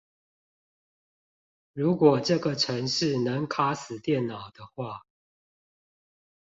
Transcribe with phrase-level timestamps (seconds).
[1.73, 5.03] 如果這個程式能卡死電腦的話